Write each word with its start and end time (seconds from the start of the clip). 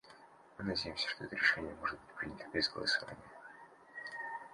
Мы 0.57 0.63
надеемся, 0.65 1.07
что 1.09 1.25
это 1.25 1.35
решение 1.35 1.75
может 1.75 1.99
быть 1.99 2.15
принято 2.15 2.47
без 2.51 2.67
голосования. 2.71 3.19